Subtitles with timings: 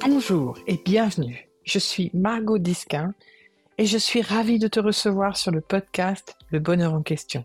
[0.00, 1.48] Bonjour et bienvenue.
[1.64, 3.14] Je suis Margot Disquin
[3.78, 7.44] et je suis ravie de te recevoir sur le podcast Le bonheur en question.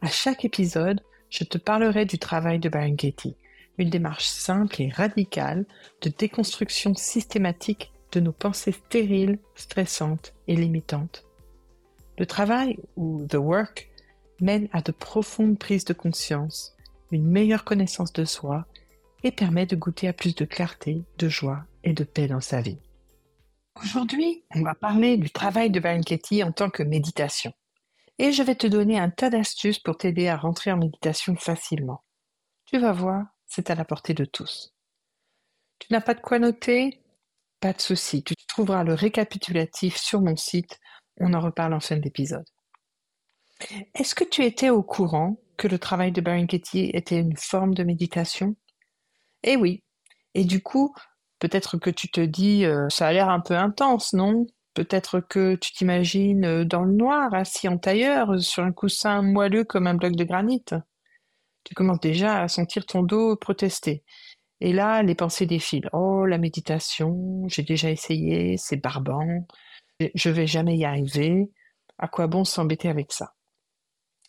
[0.00, 3.36] À chaque épisode, je te parlerai du travail de Katie,
[3.78, 5.66] une démarche simple et radicale
[6.02, 11.24] de déconstruction systématique de nos pensées stériles, stressantes et limitantes.
[12.18, 13.90] Le travail, ou the work,
[14.40, 16.75] mène à de profondes prises de conscience,
[17.10, 18.66] une meilleure connaissance de soi
[19.22, 22.60] et permet de goûter à plus de clarté, de joie et de paix dans sa
[22.60, 22.78] vie.
[23.82, 27.52] Aujourd'hui, on va parler du travail de Katie en tant que méditation.
[28.18, 32.02] Et je vais te donner un tas d'astuces pour t'aider à rentrer en méditation facilement.
[32.64, 34.74] Tu vas voir, c'est à la portée de tous.
[35.78, 37.02] Tu n'as pas de quoi noter?
[37.60, 40.78] Pas de souci, tu trouveras le récapitulatif sur mon site,
[41.18, 42.44] on en reparle en fin d'épisode.
[43.94, 47.74] Est-ce que tu étais au courant que le travail de Byron Katie était une forme
[47.74, 48.56] de méditation
[49.42, 49.82] Eh oui.
[50.34, 50.94] Et du coup,
[51.38, 54.46] peut-être que tu te dis, euh, ça a l'air un peu intense, non?
[54.74, 59.64] Peut-être que tu t'imagines euh, dans le noir, assis en tailleur, sur un coussin moelleux
[59.64, 60.64] comme un bloc de granit?
[61.64, 64.04] Tu commences déjà à sentir ton dos protester.
[64.60, 65.90] Et là, les pensées défilent.
[65.92, 69.46] Oh, la méditation, j'ai déjà essayé, c'est barbant,
[70.14, 71.50] je vais jamais y arriver.
[71.98, 73.35] À quoi bon s'embêter avec ça?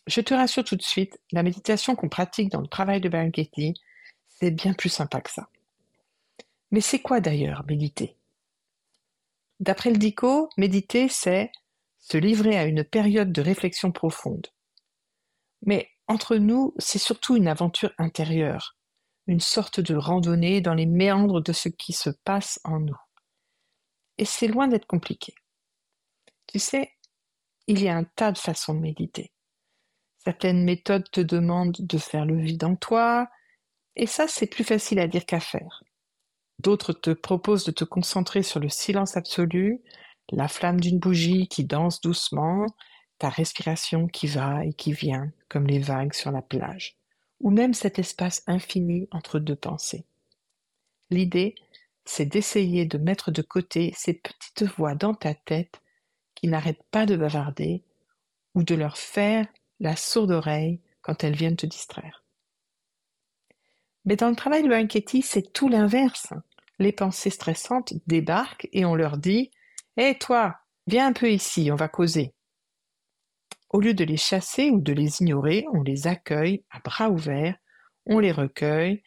[0.08, 3.30] Je te rassure tout de suite, la méditation qu'on pratique dans le travail de Baron
[4.26, 5.50] c'est bien plus sympa que ça.
[6.70, 8.16] Mais c'est quoi d'ailleurs méditer?
[9.60, 11.52] D'après le DICO, méditer, c'est
[11.98, 14.46] se livrer à une période de réflexion profonde.
[15.60, 18.78] Mais entre nous, c'est surtout une aventure intérieure,
[19.26, 23.00] une sorte de randonnée dans les méandres de ce qui se passe en nous.
[24.16, 25.34] Et c'est loin d'être compliqué.
[26.46, 26.94] Tu sais,
[27.66, 29.32] il y a un tas de façons de méditer.
[30.18, 33.28] Certaines méthodes te demandent de faire le vide en toi,
[33.96, 35.82] et ça c'est plus facile à dire qu'à faire.
[36.58, 39.80] D'autres te proposent de te concentrer sur le silence absolu,
[40.30, 42.66] la flamme d'une bougie qui danse doucement,
[43.18, 46.96] ta respiration qui va et qui vient comme les vagues sur la plage,
[47.40, 50.04] ou même cet espace infini entre deux pensées.
[51.10, 51.54] L'idée,
[52.04, 55.80] c'est d'essayer de mettre de côté ces petites voix dans ta tête
[56.34, 57.82] qui n'arrêtent pas de bavarder
[58.54, 59.46] ou de leur faire
[59.80, 62.24] la sourde oreille quand elles viennent te distraire.
[64.04, 66.32] Mais dans le travail de Katie, c'est tout l'inverse
[66.78, 69.50] les pensées stressantes débarquent et on leur dit
[69.96, 70.56] Hé toi,
[70.86, 72.34] viens un peu ici, on va causer.
[73.70, 77.56] Au lieu de les chasser ou de les ignorer, on les accueille à bras ouverts,
[78.06, 79.02] on les recueille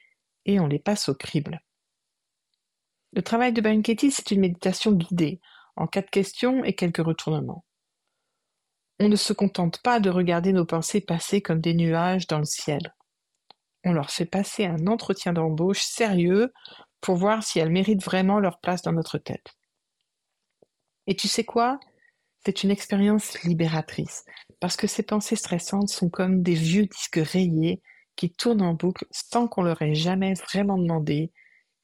[0.46, 1.62] et on les passe au crible.
[3.14, 5.42] Le travail de Banketti, c'est une méditation guidée,
[5.76, 7.66] en quatre questions et quelques retournements.
[9.04, 12.46] On ne se contente pas de regarder nos pensées passer comme des nuages dans le
[12.46, 12.94] ciel.
[13.84, 16.54] On leur fait passer un entretien d'embauche sérieux
[17.02, 19.56] pour voir si elles méritent vraiment leur place dans notre tête.
[21.08, 21.80] Et tu sais quoi?
[22.46, 24.24] C'est une expérience libératrice,
[24.60, 27.82] parce que ces pensées stressantes sont comme des vieux disques rayés
[28.16, 31.32] qui tournent en boucle sans qu'on leur ait jamais vraiment demandé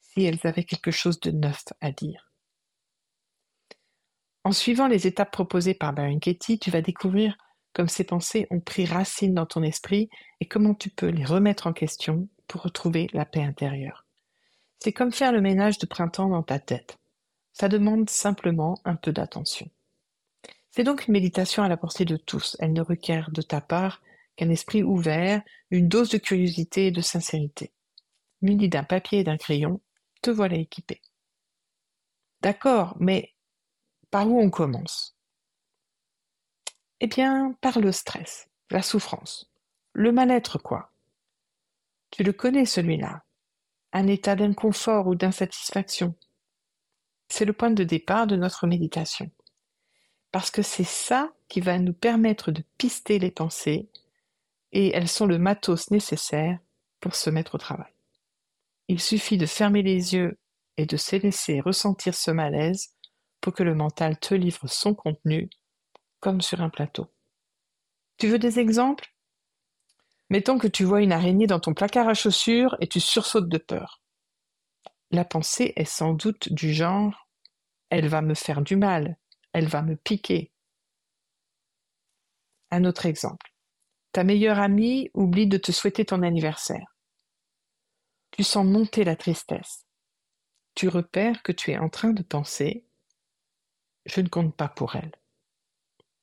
[0.02, 2.27] si elles avaient quelque chose de neuf à dire.
[4.48, 7.36] En suivant les étapes proposées par Baron Katie, tu vas découvrir
[7.74, 10.08] comme ces pensées ont pris racine dans ton esprit
[10.40, 14.06] et comment tu peux les remettre en question pour retrouver la paix intérieure.
[14.78, 16.96] C'est comme faire le ménage de printemps dans ta tête.
[17.52, 19.68] Ça demande simplement un peu d'attention.
[20.70, 22.56] C'est donc une méditation à la portée de tous.
[22.58, 24.00] Elle ne requiert de ta part
[24.36, 27.70] qu'un esprit ouvert, une dose de curiosité et de sincérité.
[28.40, 29.82] Muni d'un papier et d'un crayon,
[30.22, 31.02] te voilà équipé.
[32.40, 33.34] D'accord, mais
[34.10, 35.16] par où on commence?
[37.00, 39.50] Eh bien, par le stress, la souffrance,
[39.92, 40.90] le mal-être, quoi?
[42.10, 43.22] Tu le connais, celui-là?
[43.92, 46.14] Un état d'inconfort ou d'insatisfaction?
[47.28, 49.30] C'est le point de départ de notre méditation.
[50.32, 53.88] Parce que c'est ça qui va nous permettre de pister les pensées
[54.72, 56.58] et elles sont le matos nécessaire
[57.00, 57.92] pour se mettre au travail.
[58.88, 60.38] Il suffit de fermer les yeux
[60.76, 62.94] et de se laisser ressentir ce malaise
[63.40, 65.48] pour que le mental te livre son contenu
[66.20, 67.06] comme sur un plateau.
[68.16, 69.14] Tu veux des exemples?
[70.30, 73.58] Mettons que tu vois une araignée dans ton placard à chaussures et tu sursautes de
[73.58, 74.02] peur.
[75.10, 77.28] La pensée est sans doute du genre
[77.88, 79.16] Elle va me faire du mal,
[79.52, 80.52] elle va me piquer.
[82.70, 83.54] Un autre exemple.
[84.12, 86.96] Ta meilleure amie oublie de te souhaiter ton anniversaire.
[88.32, 89.86] Tu sens monter la tristesse.
[90.74, 92.84] Tu repères que tu es en train de penser
[94.08, 95.12] Je ne compte pas pour elle.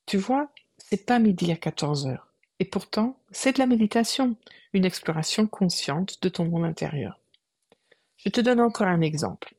[0.08, 2.34] Tu vois, c'est pas midi à 14 heures.
[2.60, 4.36] Et pourtant, c'est de la méditation,
[4.74, 7.20] une exploration consciente de ton monde intérieur.
[8.18, 9.54] Je te donne encore un exemple.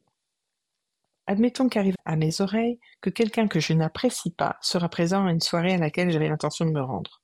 [1.28, 5.40] Admettons qu'arrive à mes oreilles que quelqu'un que je n'apprécie pas sera présent à une
[5.40, 7.22] soirée à laquelle j'avais l'intention de me rendre.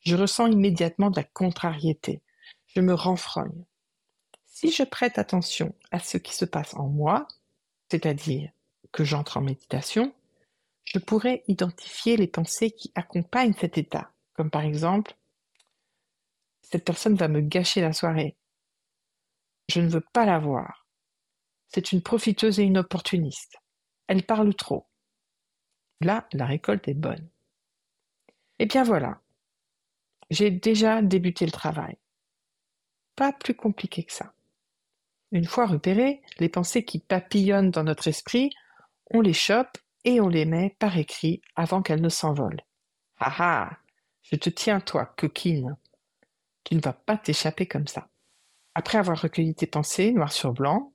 [0.00, 2.20] Je ressens immédiatement de la contrariété.
[2.66, 3.64] Je me renfrogne.
[4.44, 7.28] Si je prête attention à ce qui se passe en moi,
[7.90, 8.50] c'est-à-dire
[8.92, 10.14] que j'entre en méditation,
[10.84, 15.16] je pourrais identifier les pensées qui accompagnent cet état, comme par exemple
[16.72, 18.34] cette personne va me gâcher la soirée.
[19.68, 20.86] Je ne veux pas la voir.
[21.68, 23.58] C'est une profiteuse et une opportuniste.
[24.06, 24.86] Elle parle trop.
[26.00, 27.28] Là, la récolte est bonne.
[28.58, 29.20] Eh bien voilà,
[30.30, 31.96] j'ai déjà débuté le travail.
[33.16, 34.32] Pas plus compliqué que ça.
[35.30, 38.50] Une fois repérées, les pensées qui papillonnent dans notre esprit,
[39.12, 42.62] on les chope et on les met par écrit avant qu'elles ne s'envolent.
[43.18, 43.78] Ah ah
[44.22, 45.76] Je te tiens, toi, coquine.
[46.64, 48.08] Tu ne vas pas t'échapper comme ça.
[48.74, 50.92] Après avoir recueilli tes pensées, noir sur blanc,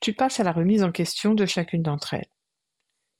[0.00, 2.30] tu passes à la remise en question de chacune d'entre elles.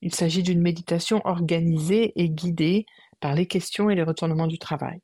[0.02, 2.86] Il s'agit d'une méditation organisée et guidée
[3.20, 5.00] par les questions et les retournements du travail.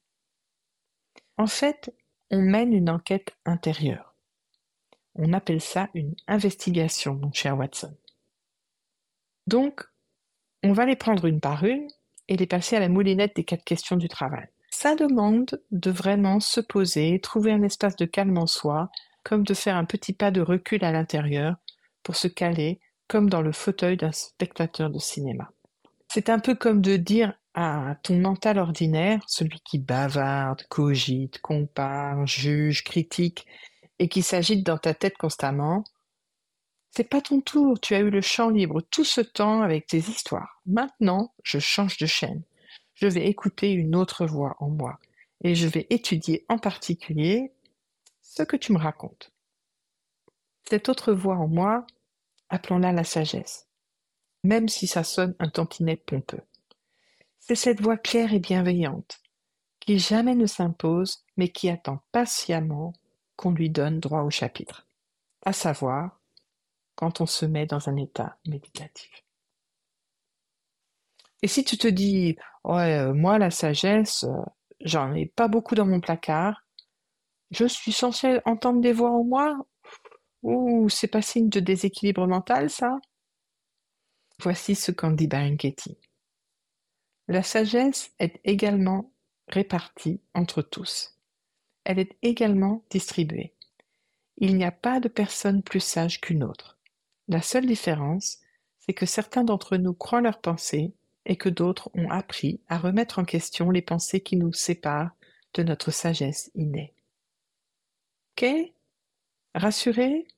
[1.39, 1.95] En fait,
[2.31, 4.15] on mène une enquête intérieure.
[5.15, 7.97] On appelle ça une investigation, mon cher Watson.
[9.47, 9.85] Donc,
[10.63, 11.89] on va les prendre une par une
[12.29, 14.47] et les passer à la moulinette des quatre questions du travail.
[14.71, 18.91] Ça demande de vraiment se poser, trouver un espace de calme en soi,
[19.23, 21.57] comme de faire un petit pas de recul à l'intérieur
[22.03, 25.51] pour se caler comme dans le fauteuil d'un spectateur de cinéma.
[26.09, 32.27] C'est un peu comme de dire à ton mental ordinaire, celui qui bavarde, cogite, compare,
[32.27, 33.47] juge, critique
[33.99, 35.85] et qui s'agite dans ta tête constamment,
[36.95, 39.99] c'est pas ton tour, tu as eu le champ libre tout ce temps avec tes
[39.99, 40.61] histoires.
[40.67, 42.43] Maintenant, je change de chaîne.
[42.95, 44.99] Je vais écouter une autre voix en moi
[45.43, 47.53] et je vais étudier en particulier
[48.21, 49.33] ce que tu me racontes.
[50.69, 51.87] Cette autre voix en moi,
[52.51, 53.69] appelons-la la sagesse,
[54.45, 56.45] même si ça sonne un tantinet pompeux.
[57.39, 59.21] C'est cette voix claire et bienveillante,
[59.81, 62.93] qui jamais ne s'impose, mais qui attend patiemment
[63.37, 64.87] qu'on lui donne droit au chapitre,
[65.45, 66.22] à savoir
[67.03, 69.25] quand on se met dans un état méditatif.
[71.43, 74.45] Et si tu te dis, ouais, euh, moi, la sagesse, euh,
[74.83, 76.65] j'en ai pas beaucoup dans mon placard,
[77.51, 79.67] je suis censé entendre des voix en moi?
[80.45, 82.97] Ou c'est pas signe de déséquilibre mental, ça?
[84.41, 85.57] Voici ce qu'en dit Baron
[87.27, 89.13] La sagesse est également
[89.49, 91.19] répartie entre tous.
[91.83, 93.57] Elle est également distribuée.
[94.37, 96.72] Il n'y a pas de personne plus sage qu'une autre.
[97.33, 98.41] La seule différence,
[98.79, 100.93] c'est que certains d'entre nous croient leurs pensées
[101.25, 105.13] et que d'autres ont appris à remettre en question les pensées qui nous séparent
[105.55, 106.93] de notre sagesse innée.
[108.33, 108.45] Ok?
[109.55, 110.29] Rassuré?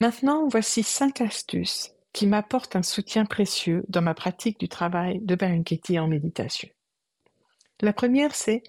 [0.00, 5.34] Maintenant, voici cinq astuces qui m'apportent un soutien précieux dans ma pratique du travail de
[5.34, 6.68] Katie en méditation.
[7.80, 8.62] La première, c'est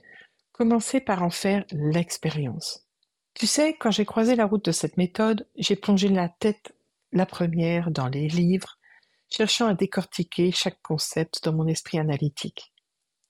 [0.54, 2.88] commencer par en faire l'expérience.
[3.36, 6.72] Tu sais, quand j'ai croisé la route de cette méthode, j'ai plongé la tête
[7.15, 8.77] la première dans les livres,
[9.29, 12.73] cherchant à décortiquer chaque concept dans mon esprit analytique.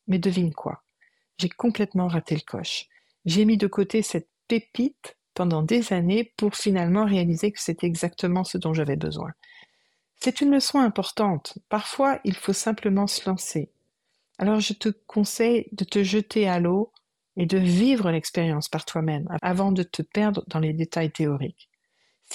[0.07, 0.83] Mais devine quoi?
[1.37, 2.87] J'ai complètement raté le coche.
[3.25, 8.43] J'ai mis de côté cette pépite pendant des années pour finalement réaliser que c'était exactement
[8.43, 9.31] ce dont j'avais besoin.
[10.19, 11.57] C'est une leçon importante.
[11.69, 13.69] Parfois, il faut simplement se lancer.
[14.37, 16.91] Alors je te conseille de te jeter à l'eau
[17.37, 21.69] et de vivre l'expérience par toi-même avant de te perdre dans les détails théoriques.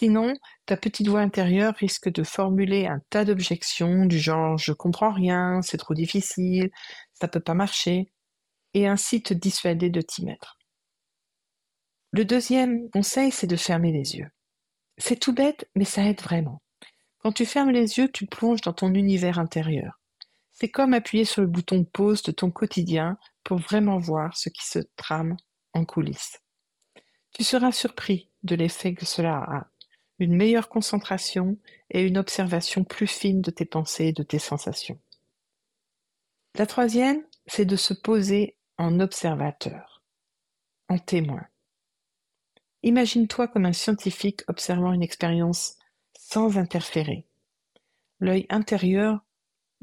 [0.01, 0.33] Sinon,
[0.65, 5.61] ta petite voix intérieure risque de formuler un tas d'objections du genre je comprends rien,
[5.61, 6.71] c'est trop difficile,
[7.13, 8.11] ça peut pas marcher,
[8.73, 10.57] et ainsi te dissuader de t'y mettre.
[12.13, 14.31] Le deuxième conseil, c'est de fermer les yeux.
[14.97, 16.63] C'est tout bête, mais ça aide vraiment.
[17.19, 20.01] Quand tu fermes les yeux, tu plonges dans ton univers intérieur.
[20.51, 24.67] C'est comme appuyer sur le bouton pause de ton quotidien pour vraiment voir ce qui
[24.67, 25.37] se trame
[25.75, 26.39] en coulisses.
[27.35, 29.70] Tu seras surpris de l'effet que cela a
[30.21, 31.57] une meilleure concentration
[31.91, 35.01] et une observation plus fine de tes pensées et de tes sensations.
[36.57, 40.03] La troisième, c'est de se poser en observateur,
[40.89, 41.45] en témoin.
[42.83, 45.77] Imagine-toi comme un scientifique observant une expérience
[46.19, 47.27] sans interférer.
[48.21, 49.21] L'œil intérieur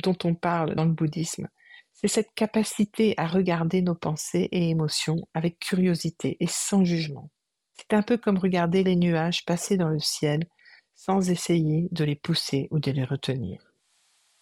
[0.03, 1.47] dont on parle dans le bouddhisme,
[1.93, 7.31] c'est cette capacité à regarder nos pensées et émotions avec curiosité et sans jugement.
[7.79, 10.47] C'est un peu comme regarder les nuages passer dans le ciel
[10.95, 13.61] sans essayer de les pousser ou de les retenir.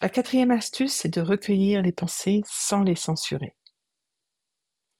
[0.02, 3.56] La quatrième astuce, c'est de recueillir les pensées sans les censurer.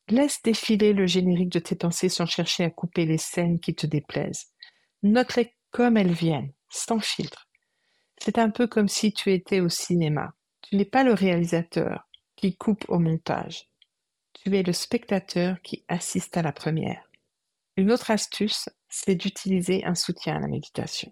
[0.08, 3.88] Laisse défiler le générique de tes pensées sans chercher à couper les scènes qui te
[3.88, 4.52] déplaisent.
[5.02, 7.48] Note-les comme elles viennent, sans filtre.
[8.18, 10.34] C'est un peu comme si tu étais au cinéma.
[10.62, 13.70] Tu n'es pas le réalisateur qui coupe au montage.
[14.34, 17.10] Tu es le spectateur qui assiste à la première.
[17.78, 21.12] Une autre astuce, c'est d'utiliser un soutien à la méditation.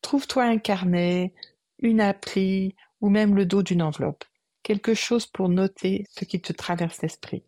[0.00, 1.34] Trouve-toi un carnet,
[1.78, 4.24] une appli ou même le dos d'une enveloppe,
[4.62, 7.44] quelque chose pour noter ce qui te traverse l'esprit.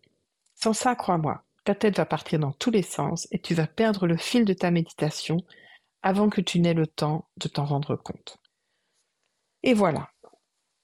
[0.54, 4.06] Sans ça, crois-moi, ta tête va partir dans tous les sens et tu vas perdre
[4.06, 5.38] le fil de ta méditation
[6.02, 8.38] avant que tu n'aies le temps de t'en rendre compte.
[9.62, 10.10] Et voilà,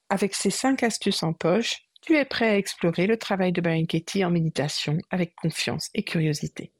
[0.09, 3.85] avec ces cinq astuces en poche, tu es prêt à explorer le travail de Byron
[4.25, 6.71] en méditation avec confiance et curiosité.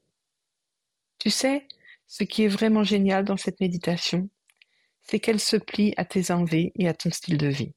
[1.22, 1.68] Tu sais,
[2.08, 4.28] ce qui est vraiment génial dans cette méditation,
[5.04, 7.74] c'est qu'elle se plie à tes envies et à ton style de vie.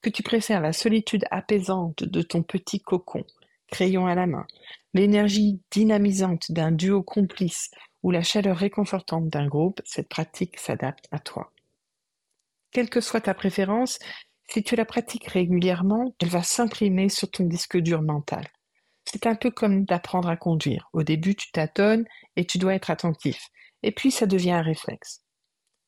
[0.00, 3.24] Que tu préfères la solitude apaisante de ton petit cocon,
[3.66, 4.46] crayon à la main,
[4.94, 7.72] l'énergie dynamisante d'un duo complice
[8.04, 11.50] ou la chaleur réconfortante d'un groupe, cette pratique s'adapte à toi.
[12.70, 13.98] Quelle que soit ta préférence,
[14.48, 18.46] si tu la pratiques régulièrement, elle va s'imprimer sur ton disque dur mental.
[19.10, 20.90] C'est un peu comme d'apprendre à conduire.
[20.92, 22.04] Au début, tu tâtonnes
[22.36, 23.48] et tu dois être attentif.
[23.82, 25.22] Et puis, ça devient un réflexe.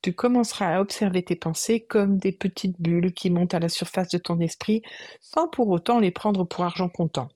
[0.00, 4.08] Tu commenceras à observer tes pensées comme des petites bulles qui montent à la surface
[4.08, 4.80] de ton esprit
[5.20, 7.28] sans pour autant les prendre pour argent comptant.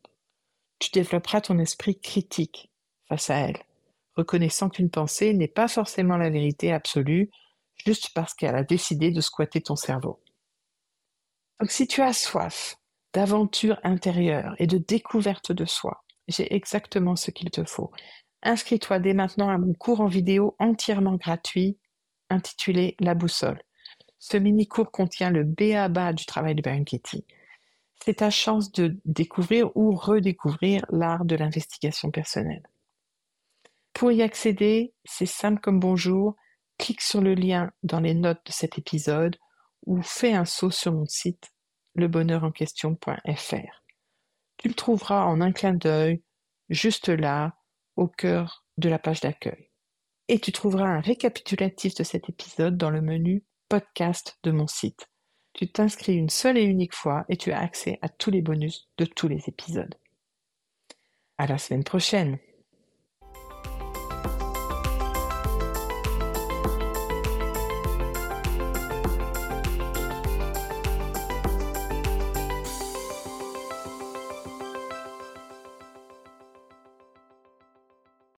[0.78, 2.70] Tu développeras ton esprit critique
[3.10, 3.62] face à elles,
[4.16, 7.30] reconnaissant qu'une pensée n'est pas forcément la vérité absolue
[7.84, 10.18] juste parce qu'elle a décidé de squatter ton cerveau.
[11.60, 12.78] Donc si tu as soif
[13.14, 16.04] d'aventure intérieure et de découverte de soi.
[16.28, 17.92] J'ai exactement ce qu'il te faut.
[18.42, 21.78] Inscris-toi dès maintenant à mon cours en vidéo entièrement gratuit
[22.28, 23.62] intitulé La boussole.
[24.18, 26.12] Ce mini-cours contient le B.A.B.A.
[26.12, 27.24] du travail de Baron Katie.
[28.04, 32.66] C'est ta chance de découvrir ou redécouvrir l'art de l'investigation personnelle.
[33.92, 36.34] Pour y accéder, c'est simple comme bonjour,
[36.78, 39.36] clique sur le lien dans les notes de cet épisode
[39.86, 41.53] ou fais un saut sur mon site
[41.94, 43.84] lebonheurenquestion.fr.
[44.56, 46.22] Tu le trouveras en un clin d'œil,
[46.68, 47.56] juste là,
[47.96, 49.70] au cœur de la page d'accueil.
[50.28, 55.08] Et tu trouveras un récapitulatif de cet épisode dans le menu podcast de mon site.
[55.52, 58.88] Tu t'inscris une seule et unique fois et tu as accès à tous les bonus
[58.98, 59.94] de tous les épisodes.
[61.38, 62.38] À la semaine prochaine!